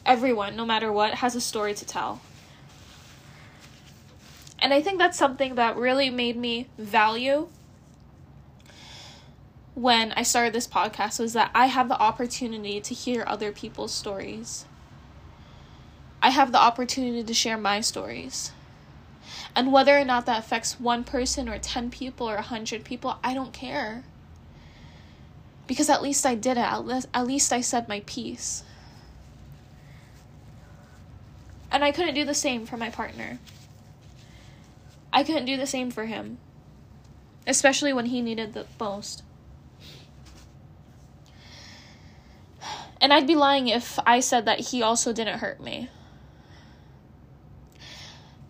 everyone, 0.06 0.56
no 0.56 0.66
matter 0.66 0.92
what, 0.92 1.16
has 1.16 1.36
a 1.36 1.42
story 1.42 1.74
to 1.76 1.86
tell. 1.86 2.22
And 4.60 4.74
I 4.74 4.82
think 4.82 5.00
that's 5.00 5.18
something 5.18 5.56
that 5.56 5.76
really 5.76 6.10
made 6.10 6.38
me 6.38 6.68
value 6.78 7.48
when 9.76 10.14
I 10.14 10.24
started 10.24 10.54
this 10.54 10.68
podcast 10.68 11.20
was 11.20 11.34
that 11.34 11.52
I 11.54 11.68
have 11.68 11.90
the 11.90 12.00
opportunity 12.00 12.80
to 12.80 12.94
hear 12.94 13.26
other 13.28 13.52
people's 13.52 13.94
stories. 13.94 14.66
I 16.22 16.30
have 16.30 16.54
the 16.54 16.58
opportunity 16.58 17.24
to 17.24 17.34
share 17.34 17.58
my 17.58 17.82
stories. 17.82 18.52
And 19.54 19.72
whether 19.72 19.98
or 19.98 20.06
not 20.06 20.26
that 20.26 20.40
affects 20.40 20.80
one 20.80 21.04
person 21.04 21.50
or 21.50 21.60
10 21.60 21.92
people 21.92 22.30
or 22.30 22.36
100 22.36 22.84
people, 22.84 23.18
I 23.24 23.34
don't 23.34 23.54
care. 23.54 24.04
Because 25.68 25.90
at 25.90 26.02
least 26.02 26.26
I 26.26 26.36
did 26.36 26.58
it. 26.58 26.62
At 26.62 27.08
at 27.14 27.28
least 27.28 27.52
I 27.52 27.62
said 27.62 27.90
my 27.90 28.02
piece. 28.06 28.64
And 31.72 31.84
I 31.84 31.92
couldn't 31.92 32.16
do 32.16 32.24
the 32.24 32.34
same 32.34 32.66
for 32.66 32.78
my 32.78 32.90
partner. 32.90 33.40
I 35.16 35.24
couldn't 35.24 35.46
do 35.46 35.56
the 35.56 35.66
same 35.66 35.92
for 35.92 36.06
him. 36.06 36.40
Especially 37.48 37.94
when 37.94 38.08
he 38.08 38.22
needed 38.22 38.54
the 38.54 38.66
most. 38.78 39.24
And 43.00 43.14
I'd 43.14 43.26
be 43.26 43.36
lying 43.36 43.70
if 43.70 43.98
I 44.06 44.20
said 44.20 44.46
that 44.46 44.60
he 44.60 44.84
also 44.84 45.14
didn't 45.14 45.40
hurt 45.40 45.62
me. 45.62 45.90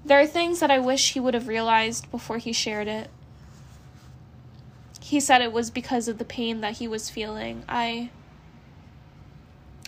There 0.03 0.19
are 0.19 0.25
things 0.25 0.60
that 0.60 0.72
I 0.72 0.79
wish 0.79 1.13
he 1.13 1.19
would 1.19 1.36
have 1.36 1.48
realized 1.48 2.10
before 2.10 2.39
he 2.39 2.51
shared 2.51 2.88
it. 2.88 3.10
He 5.01 5.19
said 5.19 5.41
it 5.41 5.51
was 5.51 5.69
because 5.69 6.07
of 6.07 6.17
the 6.17 6.25
pain 6.25 6.62
that 6.62 6.77
he 6.77 6.88
was 6.88 7.12
feeling. 7.12 7.63
I 7.69 8.10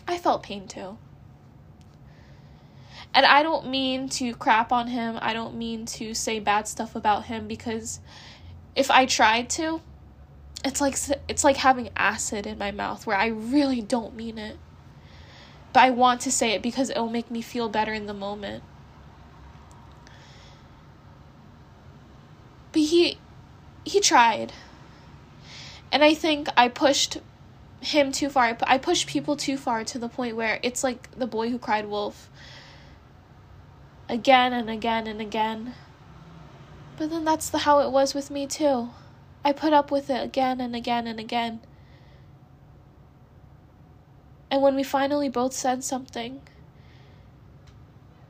I 0.08 0.18
felt 0.18 0.44
pain 0.44 0.68
too. 0.68 0.98
And 3.14 3.26
I 3.26 3.42
don't 3.44 3.68
mean 3.70 4.10
to 4.10 4.34
crap 4.36 4.72
on 4.72 4.88
him. 4.88 5.18
I 5.22 5.34
don't 5.34 5.56
mean 5.56 5.86
to 5.86 6.14
say 6.14 6.40
bad 6.40 6.68
stuff 6.68 6.96
about 6.96 7.26
him 7.26 7.48
because 7.48 8.00
if 8.76 8.92
I 8.92 9.06
tried 9.06 9.50
to, 9.52 9.82
it's 10.64 10.82
like 10.82 10.98
it's 11.28 11.44
like 11.44 11.58
having 11.58 11.90
acid 11.96 12.46
in 12.46 12.58
my 12.58 12.72
mouth 12.72 13.08
where 13.08 13.18
I 13.18 13.28
really 13.28 13.82
don't 13.82 14.16
mean 14.16 14.38
it. 14.38 14.58
But 15.74 15.84
I 15.84 15.90
want 15.92 16.22
to 16.22 16.32
say 16.32 16.52
it 16.52 16.62
because 16.62 16.90
it'll 16.90 17.10
make 17.10 17.30
me 17.30 17.42
feel 17.42 17.70
better 17.70 17.94
in 17.94 18.06
the 18.06 18.14
moment. 18.14 18.64
But 22.72 22.82
he 22.82 23.18
he 23.84 24.00
tried. 24.00 24.54
And 25.92 26.04
I 26.04 26.14
think 26.14 26.48
I 26.58 26.68
pushed 26.68 27.18
him 27.80 28.12
too 28.12 28.30
far. 28.30 28.58
I 28.64 28.78
pushed 28.78 29.08
people 29.08 29.36
too 29.36 29.58
far 29.58 29.84
to 29.86 30.00
the 30.00 30.10
point 30.10 30.36
where 30.36 30.60
it's 30.64 30.84
like 30.84 31.12
the 31.12 31.28
boy 31.28 31.50
who 31.50 31.58
cried 31.58 31.88
wolf. 31.88 32.30
Again 34.10 34.54
and 34.54 34.70
again 34.70 35.08
and 35.08 35.20
again. 35.20 35.74
But 36.98 37.10
then 37.10 37.26
that's 37.26 37.50
the 37.50 37.60
how 37.60 37.80
it 37.80 37.92
was 37.92 38.14
with 38.14 38.32
me 38.32 38.48
too. 38.48 38.90
I 39.44 39.52
put 39.52 39.74
up 39.74 39.92
with 39.92 40.10
it 40.10 40.24
again 40.24 40.60
and 40.62 40.76
again 40.76 41.08
and 41.08 41.20
again. 41.20 41.62
And 44.50 44.62
when 44.62 44.76
we 44.76 44.84
finally 44.84 45.30
both 45.30 45.54
said 45.54 45.84
something, 45.84 46.42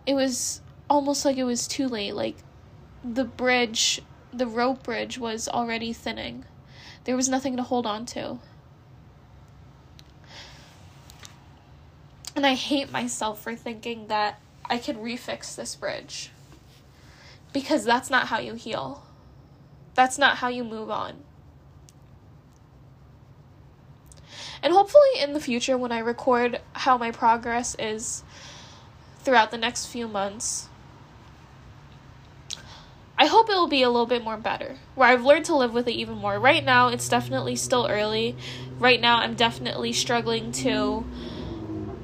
it 0.06 0.16
was 0.16 0.62
almost 0.90 1.26
like 1.26 1.38
it 1.38 1.44
was 1.44 1.68
too 1.68 1.88
late. 1.88 2.16
Like 2.16 2.38
the 3.04 3.24
bridge, 3.24 4.02
the 4.34 4.48
rope 4.48 4.84
bridge 4.84 5.18
was 5.18 5.48
already 5.48 5.94
thinning. 5.94 6.46
There 7.04 7.16
was 7.16 7.30
nothing 7.30 7.56
to 7.58 7.64
hold 7.64 7.86
on 7.86 8.06
to. 8.08 8.40
And 12.36 12.46
I 12.46 12.56
hate 12.56 12.92
myself 12.92 13.42
for 13.42 13.56
thinking 13.56 14.08
that 14.08 14.40
I 14.70 14.78
can 14.78 14.98
refix 14.98 15.56
this 15.56 15.76
bridge. 15.76 16.32
Because 17.54 17.86
that's 17.86 18.10
not 18.10 18.28
how 18.28 18.40
you 18.40 18.54
heal. 18.54 19.04
That's 19.94 20.18
not 20.18 20.38
how 20.38 20.50
you 20.50 20.64
move 20.64 20.90
on. 20.90 21.24
And 24.62 24.74
hopefully, 24.74 25.20
in 25.20 25.34
the 25.34 25.40
future, 25.40 25.78
when 25.78 25.92
I 25.92 26.00
record 26.00 26.62
how 26.74 26.98
my 26.98 27.12
progress 27.12 27.76
is 27.80 28.24
throughout 29.20 29.52
the 29.52 29.58
next 29.58 29.86
few 29.88 30.08
months, 30.08 30.68
I 33.20 33.26
hope 33.26 33.50
it 33.50 33.56
will 33.56 33.68
be 33.68 33.82
a 33.82 33.90
little 33.90 34.06
bit 34.06 34.24
more 34.24 34.38
better, 34.38 34.76
where 34.94 35.10
I've 35.10 35.26
learned 35.26 35.46
to 35.46 35.56
live 35.56 35.74
with 35.74 35.88
it 35.88 35.94
even 35.94 36.16
more. 36.16 36.40
Right 36.40 36.64
now, 36.64 36.90
it's 36.90 37.10
definitely 37.10 37.56
still 37.56 37.88
early. 37.90 38.36
Right 38.78 39.02
now, 39.02 39.18
I'm 39.18 39.34
definitely 39.34 39.94
struggling 39.94 40.52
to 40.54 41.04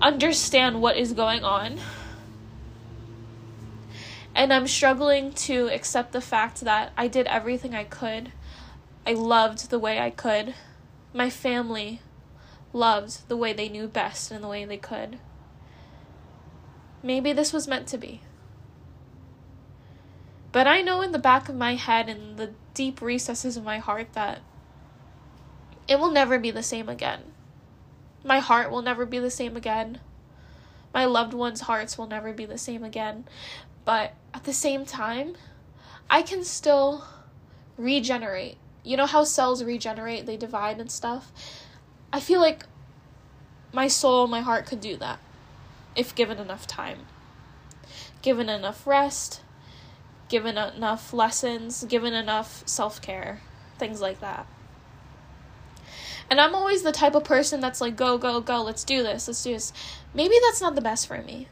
understand 0.02 0.82
what 0.82 0.98
is 0.98 1.14
going 1.14 1.44
on. 1.44 1.80
And 4.36 4.52
I'm 4.52 4.68
struggling 4.68 5.32
to 5.34 5.68
accept 5.68 6.12
the 6.12 6.22
fact 6.22 6.62
that 6.62 6.92
I 6.98 7.08
did 7.08 7.28
everything 7.28 7.76
I 7.76 7.84
could. 7.84 8.32
I 9.06 9.14
loved 9.14 9.70
the 9.70 9.80
way 9.80 10.00
I 10.00 10.10
could. 10.10 10.56
My 11.14 11.30
family 11.30 12.02
loved 12.72 13.28
the 13.30 13.38
way 13.38 13.54
they 13.54 13.70
knew 13.70 13.88
best 13.88 14.32
and 14.32 14.44
the 14.44 14.48
way 14.48 14.66
they 14.66 14.78
could. 14.78 15.20
Maybe 17.04 17.34
this 17.34 17.54
was 17.54 17.68
meant 17.68 17.88
to 17.90 17.98
be. 17.98 18.22
But 20.52 20.68
I 20.68 20.82
know 20.82 21.02
in 21.02 21.12
the 21.12 21.20
back 21.20 21.50
of 21.50 21.56
my 21.56 21.76
head 21.76 22.10
and 22.10 22.38
the 22.38 22.54
deep 22.74 23.02
recesses 23.02 23.58
of 23.58 23.64
my 23.64 23.80
heart 23.80 24.14
that 24.14 24.42
it 25.88 26.00
will 26.00 26.12
never 26.12 26.40
be 26.40 26.52
the 26.52 26.64
same 26.64 26.88
again. 26.88 27.34
My 28.24 28.40
heart 28.40 28.72
will 28.72 28.82
never 28.82 29.06
be 29.06 29.20
the 29.20 29.32
same 29.32 29.58
again. 29.58 30.00
My 30.94 31.06
loved 31.06 31.34
ones' 31.34 31.62
hearts 31.62 31.98
will 31.98 32.08
never 32.08 32.32
be 32.32 32.46
the 32.46 32.58
same 32.58 32.84
again. 32.84 33.26
But 33.86 34.14
at 34.34 34.44
the 34.44 34.54
same 34.54 34.86
time, 34.86 35.36
I 36.10 36.22
can 36.22 36.44
still 36.44 37.06
regenerate. 37.78 38.58
You 38.84 38.98
know 38.98 39.06
how 39.06 39.24
cells 39.24 39.64
regenerate, 39.64 40.26
they 40.26 40.38
divide 40.38 40.80
and 40.80 40.92
stuff? 40.92 41.32
I 42.12 42.20
feel 42.20 42.40
like 42.40 42.66
my 43.72 43.88
soul, 43.88 44.28
my 44.28 44.42
heart 44.42 44.66
could 44.66 44.82
do 44.82 44.98
that 44.98 45.20
if 45.96 46.16
given 46.16 46.38
enough 46.38 46.68
time. 46.68 47.08
Given 48.22 48.50
enough 48.50 48.88
rest, 48.88 49.42
given 50.30 50.58
enough 50.58 51.14
lessons, 51.14 51.84
given 51.86 52.14
enough 52.14 52.64
self 52.66 53.02
care, 53.02 53.42
things 53.78 54.02
like 54.02 54.20
that. 54.22 54.48
And 56.30 56.40
I'm 56.40 56.56
always 56.56 56.84
the 56.84 56.92
type 56.92 57.16
of 57.16 57.24
person 57.24 57.60
that's 57.60 57.82
like, 57.82 57.96
go, 57.96 58.18
go, 58.18 58.40
go, 58.40 58.64
let's 58.64 58.84
do 58.84 59.04
this, 59.04 59.28
let's 59.28 59.44
do 59.44 59.54
this. 59.54 59.74
Maybe 60.14 60.36
that's 60.44 60.62
not 60.62 60.76
the 60.76 60.82
best 60.82 61.08
for 61.08 61.22
me. 61.22 61.48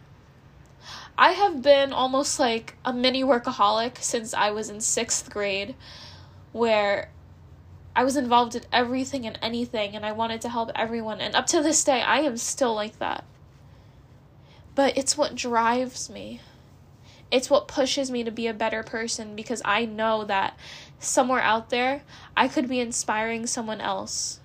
I 1.21 1.34
have 1.34 1.62
been 1.62 1.93
almost 1.93 2.39
like 2.39 2.73
a 2.84 2.91
mini 2.91 3.23
workaholic 3.23 3.99
since 3.99 4.34
I 4.34 4.49
was 4.49 4.71
in 4.71 4.81
sixth 4.81 5.29
grade, 5.29 5.75
where 6.51 7.12
I 7.95 8.03
was 8.03 8.17
involved 8.17 8.55
in 8.55 8.63
everything 8.73 9.27
and 9.27 9.38
anything, 9.39 9.95
and 9.95 10.03
I 10.03 10.13
wanted 10.13 10.41
to 10.41 10.49
help 10.49 10.71
everyone. 10.73 11.21
And 11.21 11.36
up 11.36 11.45
to 11.47 11.62
this 11.62 11.84
day, 11.84 12.01
I 12.01 12.21
am 12.21 12.38
still 12.38 12.73
like 12.73 12.97
that. 12.97 13.23
But 14.73 14.97
it's 14.97 15.15
what 15.15 15.36
drives 15.36 16.10
me. 16.10 16.41
It's 17.29 17.51
what 17.51 17.67
pushes 17.67 18.10
me 18.10 18.23
to 18.23 18.31
be 18.31 18.47
a 18.47 18.53
better 18.53 18.81
person 18.81 19.36
because 19.36 19.62
I 19.63 19.86
know 19.86 20.23
that 20.23 20.57
somewhere 20.97 21.41
out 21.41 21.69
there, 21.69 22.01
I 22.36 22.47
could 22.47 22.67
be 22.67 22.79
inspiring 22.79 23.45
someone 23.45 23.79
else. 23.79 24.39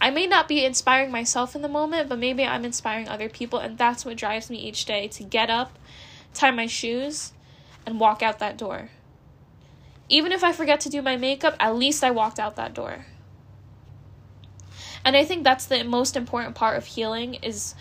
I 0.00 0.08
may 0.10 0.26
not 0.26 0.48
be 0.48 0.64
inspiring 0.64 1.10
myself 1.10 1.54
in 1.54 1.60
the 1.60 1.68
moment, 1.68 2.08
but 2.08 2.18
maybe 2.18 2.44
I'm 2.44 2.64
inspiring 2.64 3.08
other 3.08 3.28
people, 3.28 3.58
and 3.58 3.76
that's 3.76 4.06
what 4.06 4.16
drives 4.16 4.48
me 4.48 4.56
each 4.56 4.86
day 4.86 5.06
to 5.08 5.22
get 5.22 5.50
up, 5.50 5.78
tie 6.34 6.50
my 6.50 6.66
shoes, 6.66 7.32
and 7.86 8.00
walk 8.00 8.22
out 8.22 8.38
that 8.40 8.56
door. 8.56 8.90
Even 10.08 10.32
if 10.32 10.44
I 10.44 10.52
forget 10.52 10.80
to 10.80 10.90
do 10.90 11.00
my 11.00 11.16
makeup, 11.16 11.56
at 11.58 11.76
least 11.76 12.04
I 12.04 12.10
walked 12.10 12.38
out 12.38 12.56
that 12.56 12.74
door. 12.74 13.06
And 15.04 15.16
I 15.16 15.24
think 15.24 15.44
that's 15.44 15.66
the 15.66 15.82
most 15.84 16.16
important 16.16 16.54
part 16.54 16.76
of 16.76 16.86
healing 16.86 17.34
is 17.34 17.74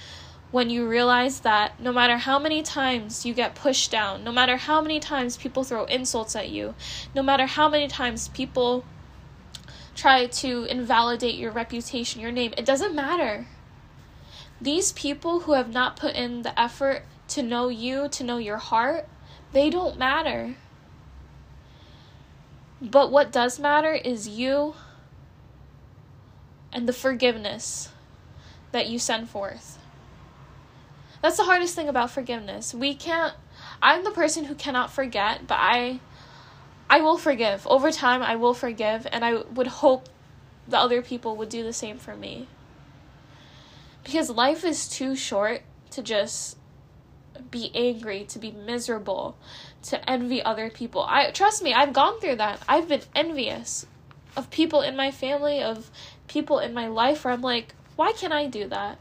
when 0.51 0.69
you 0.69 0.87
realize 0.87 1.39
that 1.39 1.79
no 1.79 1.91
matter 1.91 2.17
how 2.17 2.37
many 2.37 2.61
times 2.61 3.25
you 3.25 3.33
get 3.33 3.55
pushed 3.55 3.89
down, 3.89 4.23
no 4.23 4.31
matter 4.31 4.55
how 4.57 4.81
many 4.81 4.99
times 4.99 5.35
people 5.35 5.63
throw 5.63 5.85
insults 5.85 6.35
at 6.35 6.49
you, 6.49 6.75
no 7.15 7.23
matter 7.23 7.45
how 7.45 7.67
many 7.67 7.87
times 7.87 8.27
people 8.29 8.85
try 9.95 10.27
to 10.27 10.65
invalidate 10.65 11.35
your 11.35 11.51
reputation, 11.51 12.21
your 12.21 12.31
name, 12.31 12.53
it 12.57 12.65
doesn't 12.65 12.93
matter. 12.93 13.47
These 14.61 14.91
people 14.91 15.41
who 15.41 15.53
have 15.53 15.73
not 15.73 15.95
put 15.95 16.15
in 16.15 16.43
the 16.43 16.59
effort 16.59 17.03
to 17.29 17.43
know 17.43 17.69
you, 17.69 18.07
to 18.09 18.23
know 18.23 18.37
your 18.37 18.57
heart, 18.57 19.07
they 19.51 19.69
don't 19.69 19.97
matter. 19.97 20.55
But 22.81 23.11
what 23.11 23.31
does 23.31 23.59
matter 23.59 23.93
is 23.93 24.27
you 24.27 24.75
and 26.73 26.87
the 26.87 26.93
forgiveness 26.93 27.89
that 28.71 28.87
you 28.87 28.99
send 28.99 29.29
forth. 29.29 29.79
That's 31.21 31.37
the 31.37 31.43
hardest 31.43 31.75
thing 31.75 31.87
about 31.87 32.11
forgiveness. 32.11 32.73
We 32.73 32.93
can't 32.95 33.33
I'm 33.81 34.03
the 34.03 34.11
person 34.11 34.45
who 34.45 34.55
cannot 34.55 34.91
forget, 34.91 35.47
but 35.47 35.57
I 35.59 36.01
I 36.89 36.99
will 36.99 37.17
forgive. 37.17 37.65
Over 37.67 37.91
time 37.91 38.21
I 38.21 38.35
will 38.35 38.53
forgive 38.53 39.07
and 39.09 39.23
I 39.23 39.35
would 39.35 39.67
hope 39.67 40.09
the 40.67 40.77
other 40.77 41.01
people 41.01 41.37
would 41.37 41.49
do 41.49 41.63
the 41.63 41.73
same 41.73 41.97
for 41.97 42.15
me. 42.15 42.47
Because 44.03 44.29
life 44.29 44.65
is 44.65 44.89
too 44.89 45.15
short 45.15 45.61
to 45.91 46.01
just 46.01 46.57
be 47.51 47.71
angry, 47.73 48.25
to 48.25 48.39
be 48.39 48.51
miserable, 48.51 49.37
to 49.83 50.09
envy 50.09 50.41
other 50.41 50.69
people. 50.69 51.05
I 51.07 51.31
trust 51.31 51.63
me, 51.63 51.73
I've 51.73 51.93
gone 51.93 52.19
through 52.19 52.37
that. 52.37 52.61
I've 52.67 52.87
been 52.87 53.01
envious 53.15 53.85
of 54.35 54.49
people 54.49 54.81
in 54.81 54.95
my 54.95 55.11
family, 55.11 55.61
of 55.61 55.91
people 56.27 56.59
in 56.59 56.73
my 56.73 56.87
life 56.87 57.23
where 57.23 57.33
I'm 57.33 57.41
like, 57.41 57.75
why 57.95 58.11
can't 58.13 58.33
I 58.33 58.47
do 58.47 58.67
that? 58.69 58.97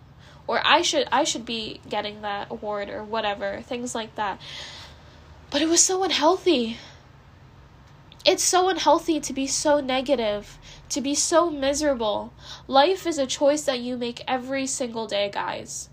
Or 0.47 0.61
I 0.65 0.83
should 0.83 1.09
I 1.13 1.25
should 1.25 1.47
be 1.47 1.81
getting 1.89 2.23
that 2.23 2.49
award 2.51 2.91
or 2.91 3.05
whatever, 3.05 3.61
things 3.63 3.95
like 3.95 4.15
that. 4.17 4.41
But 5.51 5.63
it 5.63 5.69
was 5.69 5.83
so 5.83 6.03
unhealthy. 6.03 6.79
It's 8.25 8.43
so 8.43 8.69
unhealthy 8.69 9.21
to 9.21 9.33
be 9.33 9.47
so 9.47 9.81
negative, 9.81 10.59
to 10.91 11.01
be 11.01 11.15
so 11.15 11.51
miserable. 11.51 12.33
Life 12.67 13.07
is 13.07 13.19
a 13.19 13.27
choice 13.27 13.63
that 13.65 13.81
you 13.81 13.97
make 13.97 14.23
every 14.29 14.67
single 14.67 15.07
day, 15.07 15.31
guys. 15.33 15.89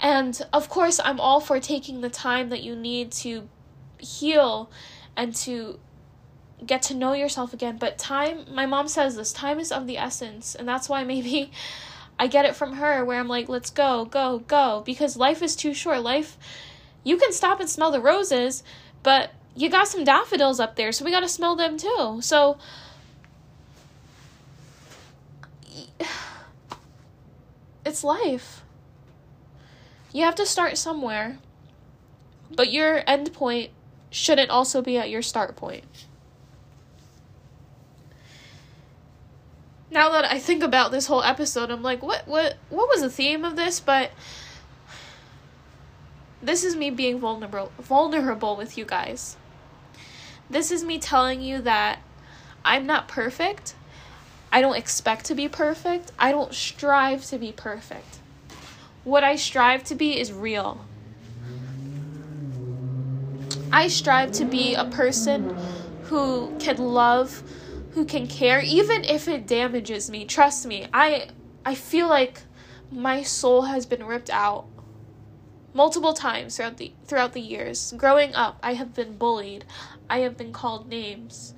And 0.00 0.40
of 0.52 0.68
course, 0.68 0.98
I'm 1.02 1.20
all 1.20 1.40
for 1.40 1.60
taking 1.60 2.00
the 2.00 2.08
time 2.08 2.48
that 2.48 2.62
you 2.62 2.74
need 2.74 3.12
to 3.12 3.48
heal 3.98 4.70
and 5.16 5.34
to 5.36 5.78
get 6.64 6.82
to 6.82 6.94
know 6.94 7.12
yourself 7.12 7.52
again. 7.52 7.76
But 7.78 7.98
time, 7.98 8.46
my 8.50 8.66
mom 8.66 8.88
says 8.88 9.16
this 9.16 9.32
time 9.32 9.58
is 9.58 9.70
of 9.70 9.86
the 9.86 9.98
essence. 9.98 10.54
And 10.54 10.66
that's 10.66 10.88
why 10.88 11.04
maybe 11.04 11.52
I 12.18 12.26
get 12.26 12.44
it 12.44 12.56
from 12.56 12.74
her 12.74 13.04
where 13.04 13.20
I'm 13.20 13.28
like, 13.28 13.48
let's 13.48 13.70
go, 13.70 14.06
go, 14.06 14.40
go. 14.40 14.82
Because 14.84 15.16
life 15.16 15.42
is 15.42 15.54
too 15.54 15.74
short. 15.74 16.02
Life 16.02 16.38
You 17.04 17.16
can 17.16 17.32
stop 17.32 17.60
and 17.60 17.68
smell 17.68 17.90
the 17.90 18.00
roses, 18.00 18.62
but 19.02 19.32
you 19.54 19.68
got 19.68 19.88
some 19.88 20.04
daffodils 20.04 20.60
up 20.60 20.76
there, 20.76 20.92
so 20.92 21.04
we 21.04 21.10
got 21.10 21.20
to 21.20 21.28
smell 21.28 21.56
them 21.56 21.76
too. 21.76 22.18
So 22.20 22.58
it's 27.84 28.04
life. 28.04 28.62
You 30.12 30.24
have 30.24 30.34
to 30.36 30.46
start 30.46 30.76
somewhere. 30.76 31.38
But 32.50 32.72
your 32.72 33.02
end 33.06 33.32
point 33.32 33.70
shouldn't 34.10 34.50
also 34.50 34.82
be 34.82 34.98
at 34.98 35.10
your 35.10 35.22
start 35.22 35.56
point. 35.56 35.84
Now 39.90 40.10
that 40.10 40.24
I 40.24 40.38
think 40.38 40.62
about 40.62 40.92
this 40.92 41.06
whole 41.06 41.22
episode, 41.22 41.70
I'm 41.70 41.82
like, 41.82 42.02
what 42.02 42.26
what 42.26 42.56
what 42.68 42.88
was 42.88 43.02
the 43.02 43.10
theme 43.10 43.44
of 43.44 43.56
this? 43.56 43.80
But 43.80 44.12
this 46.42 46.64
is 46.64 46.76
me 46.76 46.90
being 46.90 47.18
vulnerable 47.18 47.72
vulnerable 47.78 48.56
with 48.56 48.78
you 48.78 48.84
guys. 48.84 49.36
This 50.48 50.70
is 50.70 50.84
me 50.84 50.98
telling 50.98 51.40
you 51.40 51.60
that 51.62 52.00
I'm 52.64 52.86
not 52.86 53.08
perfect. 53.08 53.74
I 54.52 54.60
don't 54.60 54.76
expect 54.76 55.26
to 55.26 55.34
be 55.34 55.48
perfect. 55.48 56.12
I 56.18 56.32
don't 56.32 56.54
strive 56.54 57.24
to 57.26 57.38
be 57.38 57.52
perfect. 57.52 58.19
What 59.04 59.24
I 59.24 59.36
strive 59.36 59.84
to 59.84 59.94
be 59.94 60.18
is 60.18 60.32
real. 60.32 60.84
I 63.72 63.88
strive 63.88 64.32
to 64.32 64.44
be 64.44 64.74
a 64.74 64.84
person 64.84 65.56
who 66.04 66.54
can 66.58 66.76
love, 66.76 67.42
who 67.92 68.04
can 68.04 68.26
care 68.26 68.60
even 68.60 69.04
if 69.04 69.26
it 69.28 69.46
damages 69.46 70.10
me. 70.10 70.24
Trust 70.24 70.66
me. 70.66 70.86
I 70.92 71.28
I 71.64 71.74
feel 71.74 72.08
like 72.08 72.42
my 72.90 73.22
soul 73.22 73.62
has 73.62 73.86
been 73.86 74.04
ripped 74.04 74.30
out 74.30 74.66
multiple 75.72 76.12
times 76.12 76.56
throughout 76.56 76.76
the 76.76 76.92
throughout 77.04 77.32
the 77.32 77.40
years. 77.40 77.94
Growing 77.96 78.34
up, 78.34 78.58
I 78.62 78.74
have 78.74 78.94
been 78.94 79.16
bullied. 79.16 79.64
I 80.08 80.18
have 80.20 80.36
been 80.36 80.52
called 80.52 80.88
names. 80.88 81.54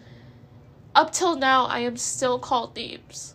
Up 0.94 1.10
till 1.10 1.36
now, 1.36 1.64
I 1.64 1.80
am 1.80 1.96
still 1.96 2.38
called 2.38 2.76
names. 2.76 3.34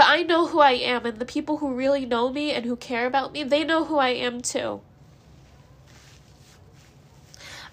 But 0.00 0.08
I 0.08 0.22
know 0.22 0.46
who 0.46 0.60
I 0.60 0.70
am, 0.70 1.04
and 1.04 1.18
the 1.18 1.26
people 1.26 1.58
who 1.58 1.74
really 1.74 2.06
know 2.06 2.30
me 2.32 2.52
and 2.52 2.64
who 2.64 2.74
care 2.74 3.06
about 3.06 3.34
me, 3.34 3.42
they 3.42 3.64
know 3.64 3.84
who 3.84 3.98
I 3.98 4.08
am 4.08 4.40
too. 4.40 4.80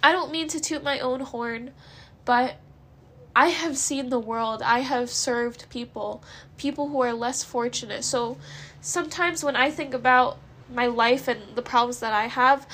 I 0.03 0.11
don't 0.11 0.29
mean 0.29 0.49
to 0.49 0.59
toot 0.59 0.83
my 0.83 0.99
own 0.99 1.21
horn, 1.21 1.71
but 2.25 2.57
I 3.33 3.47
have 3.47 3.77
seen 3.77 4.09
the 4.09 4.19
world. 4.19 4.61
I 4.61 4.79
have 4.79 5.09
served 5.09 5.69
people, 5.69 6.21
people 6.57 6.89
who 6.89 6.99
are 7.01 7.13
less 7.13 7.45
fortunate. 7.45 8.03
So 8.03 8.37
sometimes 8.81 9.41
when 9.41 9.55
I 9.55 9.71
think 9.71 9.93
about 9.93 10.37
my 10.69 10.87
life 10.87 11.29
and 11.29 11.55
the 11.55 11.61
problems 11.61 12.01
that 12.01 12.11
I 12.11 12.25
have, 12.25 12.67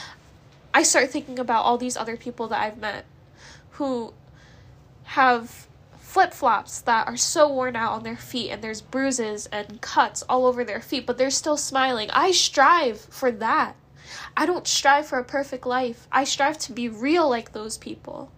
I 0.73 0.81
start 0.81 1.11
thinking 1.11 1.37
about 1.37 1.63
all 1.63 1.77
these 1.77 1.95
other 1.95 2.17
people 2.17 2.47
that 2.47 2.59
I've 2.59 2.79
met 2.79 3.05
who 3.73 4.15
have 5.03 5.67
flip 6.13 6.31
flops 6.31 6.79
that 6.81 7.07
are 7.07 7.17
so 7.17 7.51
worn 7.51 7.75
out 7.75 7.93
on 7.93 8.03
their 8.03 8.15
feet 8.15 8.51
and 8.51 8.63
there's 8.63 8.81
bruises 8.81 9.47
and 9.47 9.81
cuts 9.81 10.21
all 10.29 10.45
over 10.45 10.63
their 10.63 10.79
feet, 10.79 11.07
but 11.07 11.17
they're 11.17 11.31
still 11.31 11.57
smiling. 11.57 12.07
I 12.11 12.29
strive 12.29 12.99
for 12.99 13.31
that. 13.31 13.75
I 14.37 14.45
don't 14.45 14.67
strive 14.67 15.07
for 15.07 15.17
a 15.17 15.23
perfect 15.23 15.65
life. 15.65 16.07
I 16.11 16.23
strive 16.23 16.59
to 16.59 16.71
be 16.71 16.87
real 16.87 17.27
like 17.27 17.51
those 17.51 17.79
people. 17.79 18.31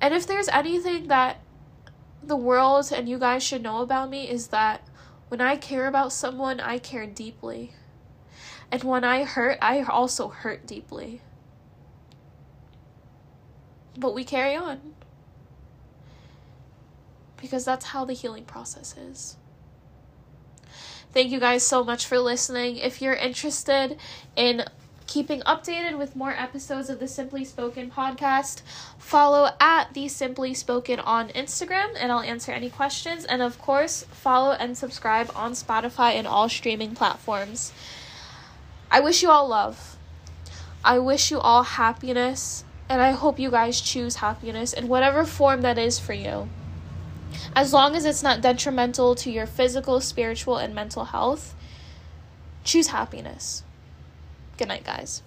And 0.00 0.14
if 0.14 0.26
there's 0.26 0.48
anything 0.48 1.08
that 1.08 1.40
the 2.22 2.36
world 2.36 2.90
and 2.90 3.06
you 3.06 3.18
guys 3.18 3.42
should 3.42 3.62
know 3.62 3.82
about 3.82 4.08
me, 4.08 4.26
is 4.26 4.46
that 4.46 4.80
when 5.28 5.42
I 5.42 5.56
care 5.56 5.86
about 5.86 6.14
someone, 6.14 6.58
I 6.58 6.78
care 6.78 7.06
deeply. 7.06 7.72
And 8.72 8.82
when 8.82 9.04
I 9.04 9.24
hurt, 9.24 9.58
I 9.60 9.82
also 9.82 10.28
hurt 10.28 10.66
deeply. 10.66 11.20
But 13.98 14.14
we 14.14 14.24
carry 14.24 14.56
on. 14.56 14.94
Because 17.40 17.64
that's 17.64 17.86
how 17.86 18.04
the 18.04 18.12
healing 18.12 18.44
process 18.44 18.96
is. 18.96 19.36
Thank 21.12 21.30
you 21.30 21.38
guys 21.38 21.62
so 21.62 21.84
much 21.84 22.06
for 22.06 22.18
listening. 22.18 22.76
If 22.76 23.00
you're 23.00 23.14
interested 23.14 23.98
in 24.34 24.64
keeping 25.06 25.40
updated 25.42 25.96
with 25.98 26.16
more 26.16 26.32
episodes 26.32 26.90
of 26.90 26.98
the 26.98 27.06
Simply 27.06 27.44
Spoken 27.44 27.90
podcast, 27.90 28.62
follow 28.98 29.50
at 29.60 29.94
the 29.94 30.08
Simply 30.08 30.54
Spoken 30.54 30.98
on 30.98 31.28
Instagram 31.28 31.94
and 31.96 32.10
I'll 32.10 32.20
answer 32.20 32.50
any 32.50 32.70
questions. 32.70 33.24
And 33.24 33.42
of 33.42 33.58
course, 33.60 34.04
follow 34.10 34.52
and 34.52 34.76
subscribe 34.76 35.30
on 35.36 35.52
Spotify 35.52 36.14
and 36.14 36.26
all 36.26 36.48
streaming 36.48 36.96
platforms. 36.96 37.72
I 38.90 38.98
wish 38.98 39.22
you 39.22 39.30
all 39.30 39.46
love. 39.46 39.96
I 40.84 40.98
wish 40.98 41.30
you 41.30 41.38
all 41.38 41.62
happiness 41.62 42.64
and 42.88 43.00
I 43.00 43.12
hope 43.12 43.38
you 43.38 43.50
guys 43.50 43.80
choose 43.80 44.16
happiness 44.16 44.72
in 44.72 44.88
whatever 44.88 45.24
form 45.24 45.62
that 45.62 45.78
is 45.78 45.98
for 45.98 46.12
you 46.12 46.48
as 47.54 47.72
long 47.72 47.94
as 47.94 48.04
it's 48.04 48.22
not 48.22 48.40
detrimental 48.40 49.14
to 49.16 49.30
your 49.30 49.46
physical, 49.46 50.00
spiritual, 50.00 50.56
and 50.56 50.74
mental 50.74 51.04
health, 51.06 51.54
choose 52.64 52.88
happiness. 52.88 53.62
Good 54.56 54.68
night, 54.68 54.84
guys. 54.84 55.22